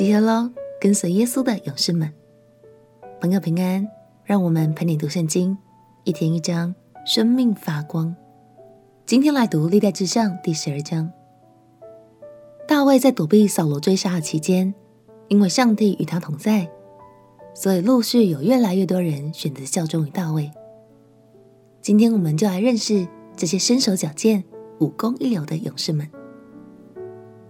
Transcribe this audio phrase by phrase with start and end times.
[0.00, 0.50] 集合喽！
[0.80, 2.10] 跟随耶稣的勇士们，
[3.20, 3.86] 朋友平安，
[4.24, 5.58] 让我们陪你读圣经，
[6.04, 8.16] 一天一章，生命发光。
[9.04, 11.12] 今天来读历代志上第十二章。
[12.66, 14.74] 大卫在躲避扫罗追杀的期间，
[15.28, 16.70] 因为上帝与他同在，
[17.52, 20.50] 所以陆续有越来越多人选择效忠于大卫。
[21.82, 23.06] 今天我们就来认识
[23.36, 24.42] 这些身手矫健、
[24.78, 26.08] 武功一流的勇士们。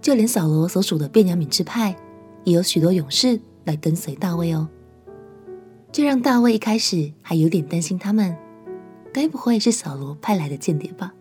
[0.00, 1.94] 就连扫罗所属的便雅悯支派，
[2.44, 4.68] 也有许多勇士来跟随大卫哦。
[5.92, 8.36] 这让大卫一开始还有点担心他们，
[9.12, 11.12] 该不会是扫罗派来的间谍吧？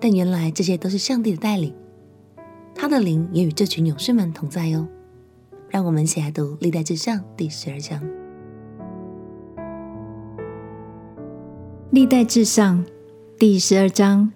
[0.00, 1.74] 但原来这些都是上帝的带领，
[2.74, 4.88] 他的灵也与这群勇士们同在哦。
[5.68, 8.02] 让我们一起来读《历代志上》第十二章。
[11.90, 12.84] 《历代志上》
[13.38, 14.32] 第十二章。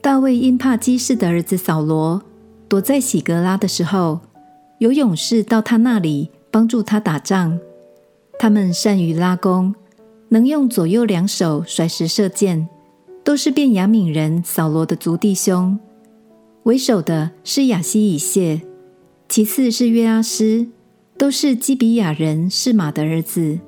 [0.00, 2.22] 大卫因怕基士的儿子扫罗
[2.72, 4.20] 躲在喜格拉的时候，
[4.78, 7.60] 有勇士到他那里帮助他打仗。
[8.38, 9.74] 他们善于拉弓，
[10.30, 12.66] 能用左右两手甩石射箭，
[13.22, 15.78] 都是便雅悯人扫罗的族弟兄。
[16.62, 18.62] 为首的是亚西以谢，
[19.28, 20.66] 其次是约阿施，
[21.18, 23.58] 都是基比亚人示玛的儿子。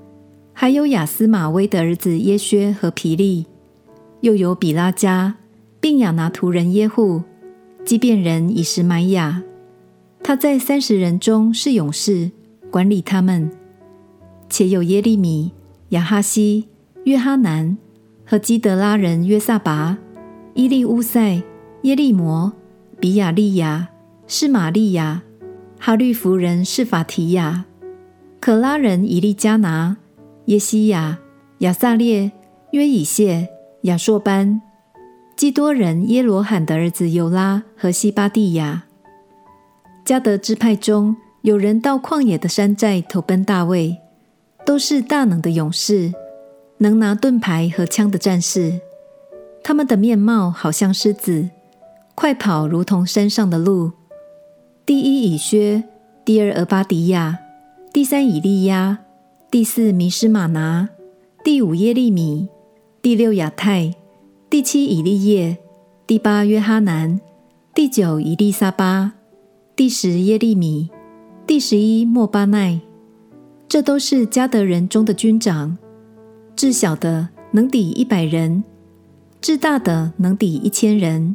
[0.55, 3.45] 还有亚斯玛威的儿子耶薛和皮利，
[4.23, 5.35] 又有比拉加。
[5.79, 7.21] 并亚拿突人耶户、
[7.85, 9.43] 即便人以实玛雅，
[10.23, 12.31] 他在三十人中是勇士，
[12.71, 13.51] 管理他们。
[14.49, 15.53] 且有耶利米、
[15.91, 16.67] 亚哈西、
[17.05, 17.77] 约哈南
[18.25, 19.99] 和基德拉人约撒拔、
[20.55, 21.43] 伊利乌赛、
[21.83, 22.51] 耶利摩、
[22.99, 23.89] 比亚利亚、
[24.27, 25.23] 示玛利亚、
[25.79, 27.67] 哈律弗人示法提亚、
[28.41, 29.99] 可拉人以利加拿、
[30.47, 31.19] 耶西亚、
[31.59, 32.33] 亚撒列、
[32.71, 33.49] 约以谢、
[33.83, 34.63] 亚硕班。
[35.37, 38.85] 基多人耶罗罕的儿子尤拉和西巴蒂亚，
[40.05, 43.99] 加德支派中有人到旷野的山寨投奔大卫，
[44.65, 46.13] 都是大能的勇士，
[46.79, 48.81] 能拿盾牌和枪的战士。
[49.65, 51.51] 他们的面貌好像狮子，
[52.15, 53.91] 快跑如同山上的鹿。
[54.87, 55.83] 第一以薛，
[56.25, 57.41] 第二俄巴迪亚，
[57.93, 58.99] 第三以利押，
[59.51, 60.91] 第四弥施玛拿，
[61.43, 62.49] 第五耶利米，
[63.03, 63.95] 第六亚太。
[64.55, 65.59] 第七以利叶，
[66.07, 67.21] 第八约哈南，
[67.75, 69.15] 第九以利沙巴，
[69.75, 70.89] 第十耶利米，
[71.45, 72.79] 第十一莫巴奈。
[73.69, 75.77] 这都是加得人中的军长，
[76.55, 78.63] 至小的能抵一百人，
[79.41, 81.35] 至大的能抵一千人。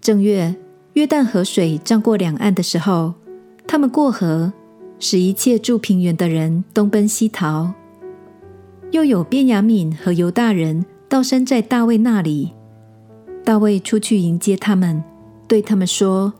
[0.00, 0.56] 正月，
[0.94, 3.14] 约旦河水涨过两岸的时候，
[3.64, 4.52] 他们过河，
[4.98, 7.72] 使一切住平原的人东奔西逃。
[8.90, 10.84] 又有便雅悯和犹大人。
[11.12, 12.54] 到山寨大卫那里，
[13.44, 15.04] 大卫出去迎接他们，
[15.46, 16.32] 对他们说：“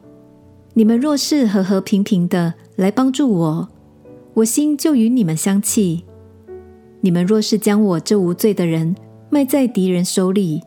[0.72, 3.69] 你们若是和和平平的来帮助我，
[4.32, 6.05] 我心就与你们相契；
[7.03, 8.97] 你们若是将我这无罪的人
[9.28, 10.62] 卖在敌人手里，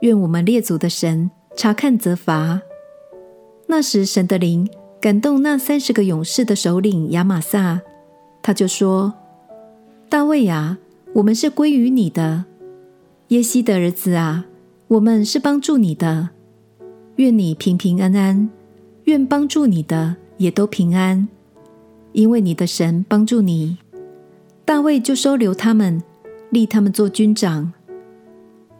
[0.00, 2.60] 愿我们列祖的神查看责罚。”
[3.70, 4.68] 那时，神的灵
[5.00, 7.82] 感动那三十个勇士的首领亚玛撒，
[8.42, 9.14] 他就说
[10.10, 10.78] ：“大卫啊，
[11.14, 12.46] 我们是归于你的。”
[13.28, 14.46] 耶西的儿子啊，
[14.86, 16.30] 我们是帮助你的，
[17.16, 18.48] 愿你平平安安，
[19.04, 21.28] 愿帮助你的也都平安，
[22.12, 23.76] 因为你的神帮助你。
[24.64, 26.02] 大卫就收留他们，
[26.48, 27.70] 立他们做军长。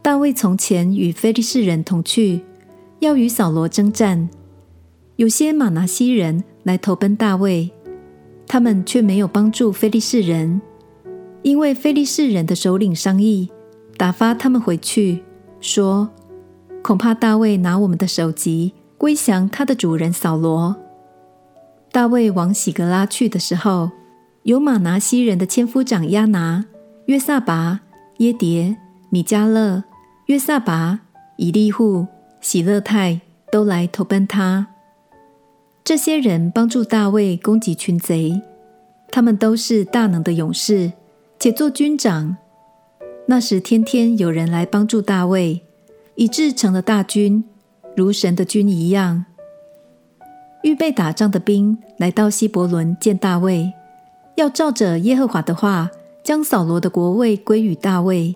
[0.00, 2.40] 大卫从前与非利士人同去，
[3.00, 4.30] 要与扫罗征战，
[5.16, 7.70] 有些玛拿西人来投奔大卫，
[8.46, 10.62] 他们却没有帮助非利士人，
[11.42, 13.50] 因为非利士人的首领商议。
[13.98, 15.24] 打发他们回去，
[15.60, 16.08] 说
[16.82, 20.76] ：“恐怕大卫拿我们的首级归降他的主人扫罗。”
[21.90, 23.90] 大卫往喜格拉去的时候，
[24.44, 26.64] 有玛拿西人的千夫长亚拿、
[27.06, 27.80] 约撒拔、
[28.18, 28.76] 耶迭、
[29.10, 29.82] 米迦勒、
[30.26, 31.00] 约撒拔、
[31.36, 32.06] 以利户、
[32.40, 33.20] 喜勒泰
[33.50, 34.68] 都来投奔他。
[35.82, 38.40] 这些人帮助大卫攻击群贼，
[39.10, 40.92] 他们都是大能的勇士，
[41.40, 42.36] 且做军长。
[43.30, 45.60] 那时天天有人来帮助大卫，
[46.14, 47.44] 以致成了大军，
[47.94, 49.26] 如神的军一样。
[50.62, 53.70] 预备打仗的兵来到希伯伦见大卫，
[54.36, 55.90] 要照着耶和华的话，
[56.24, 58.34] 将扫罗的国位归与大卫。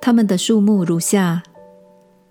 [0.00, 1.44] 他们的数目如下：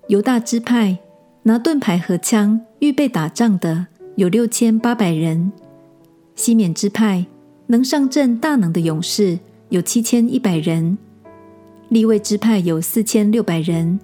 [0.08, 0.98] 犹大支派
[1.44, 3.86] 拿盾牌和枪预备打仗的
[4.16, 5.50] 有六千八百人；
[6.36, 7.24] 西缅支派
[7.68, 9.38] 能上阵大能的勇士
[9.70, 10.98] 有七千一百人。
[11.88, 13.98] 利位支派有四千六百人，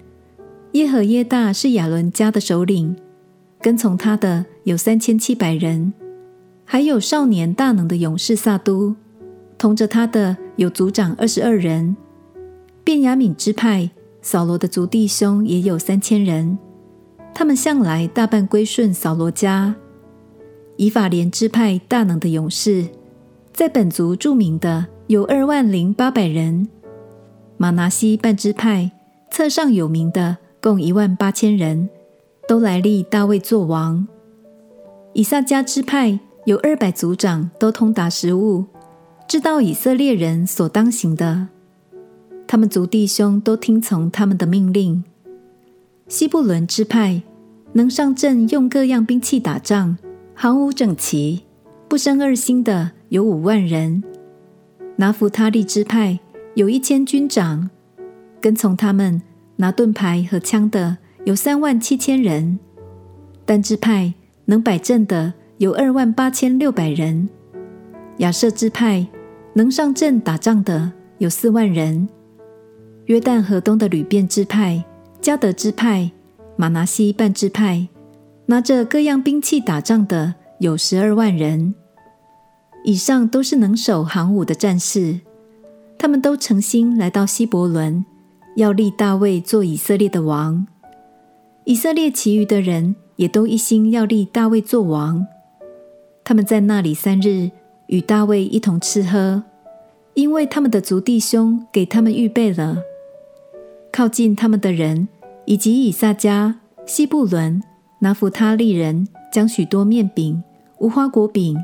[0.72, 2.96] 耶和耶大是亚伦家的首领，
[3.60, 5.92] 跟从他的有三千七百人，
[6.64, 8.96] 还有少年大能的勇士撒都，
[9.58, 11.94] 同着他的有族长二十二人。
[12.82, 13.90] 便雅悯支派
[14.22, 16.56] 扫罗的族弟兄也有三千人，
[17.34, 19.74] 他们向来大半归顺扫罗家。
[20.76, 22.86] 以法莲支派大能的勇士，
[23.52, 26.66] 在本族著名的有二万零八百人。
[27.56, 28.90] 玛拿西半支派
[29.30, 31.88] 册上有名的共一万八千人，
[32.48, 34.06] 都来立大卫作王。
[35.12, 38.64] 以萨迦支派有二百族长，都通达时务，
[39.28, 41.48] 知道以色列人所当行的。
[42.46, 45.02] 他们族弟兄都听从他们的命令。
[46.08, 47.22] 西布伦支派
[47.72, 49.96] 能上阵用各样兵器打仗，
[50.34, 51.44] 行伍整齐，
[51.88, 54.02] 不生二心的有五万人。
[54.96, 56.20] 拿弗他利支派
[56.54, 57.68] 有一千军长，
[58.40, 59.20] 跟从他们
[59.56, 62.58] 拿盾牌和枪的有三万七千人。
[63.44, 64.14] 但支派
[64.44, 67.28] 能摆阵的有二万八千六百人。
[68.18, 69.04] 亚设支派
[69.52, 72.08] 能上阵打仗的有四万人。
[73.06, 74.84] 约旦河东的流便支派、
[75.20, 76.08] 迦得支派、
[76.54, 77.88] 玛拿西半支派，
[78.46, 81.74] 拿着各样兵器打仗的有十二万人。
[82.84, 85.18] 以上都是能守行伍的战士，
[85.98, 88.04] 他们都诚心来到希伯伦，
[88.56, 90.66] 要立大卫做以色列的王。
[91.64, 95.26] 以色列其余的人也都一心要立大卫做王。
[96.22, 97.50] 他们在那里三日，
[97.86, 99.42] 与大卫一同吃喝，
[100.14, 102.82] 因为他们的族弟兄给他们预备了。
[103.92, 105.08] 靠近他们的人，
[105.44, 106.54] 以及以萨迦、
[106.84, 107.62] 西布伦、
[108.00, 110.42] 拿弗他利人，将许多面饼、
[110.78, 111.56] 无花果饼、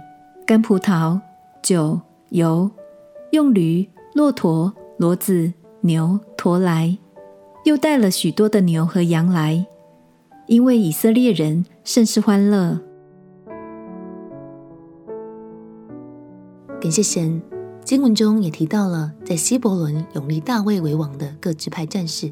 [0.46, 1.20] 干葡萄、
[1.62, 2.00] 酒、
[2.30, 2.70] 油，
[3.32, 5.52] 用驴、骆驼、骡子、
[5.82, 6.98] 牛驮来，
[7.64, 9.64] 又带了许多的牛和羊来，
[10.46, 12.80] 因为以色列人甚是欢乐。
[16.80, 17.40] 感谢神。
[17.82, 22.30] 经文中也提到了，在希伯伦拥立大卫为王的各支派战士，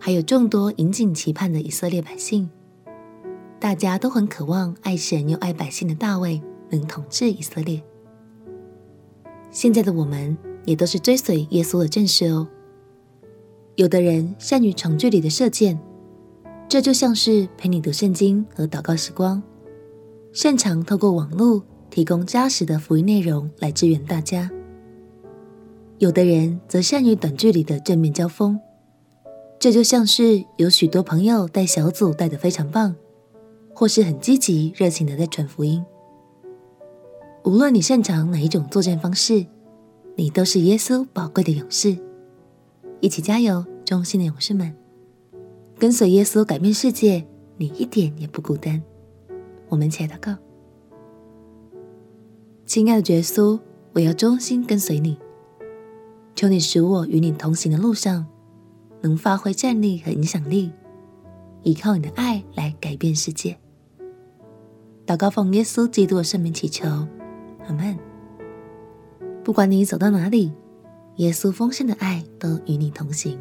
[0.00, 2.50] 还有众多引颈期盼的以色列百姓，
[3.60, 7.82] 大家都很渴望爱神又爱百姓的大卫能统治以色列。
[9.50, 12.46] 现在的我们也都是追随耶稣的战士哦。
[13.76, 15.78] 有的人善于长距离的射箭，
[16.68, 19.42] 这就像是陪你读圣经和祷告时光，
[20.32, 21.62] 擅长透过网络。
[21.92, 24.50] 提供扎实的福音内容来支援大家。
[25.98, 28.58] 有的人则善于短距离的正面交锋，
[29.60, 32.96] 这就像是有许多朋友带小组带得非常棒，
[33.74, 35.84] 或是很积极热情的在传福音。
[37.44, 39.44] 无论你擅长哪一种作战方式，
[40.22, 41.98] 你都是耶稣宝贵的勇士。
[43.00, 44.72] 一起加油，忠心的勇士们！
[45.76, 47.26] 跟随耶稣改变世界，
[47.56, 48.80] 你一点也不孤单。
[49.68, 50.36] 我们一起来祷告。
[52.66, 53.58] 亲爱的耶稣，
[53.94, 55.18] 我要忠心跟随你。
[56.36, 58.24] 求你使我与你同行的路上，
[59.00, 60.70] 能发挥战力和影响力，
[61.64, 63.58] 依靠你的爱来改变世界。
[65.04, 66.86] 祷告奉耶稣基督的圣名祈求，
[67.66, 67.98] 阿门。
[69.44, 70.52] 不管你走到哪里，
[71.16, 73.36] 耶稣丰盛的爱都与你同行，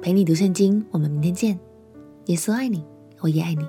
[0.00, 0.84] 陪你读圣经。
[0.92, 1.58] 我们明天见。
[2.26, 2.84] 耶稣爱你，
[3.20, 3.66] 我也爱你。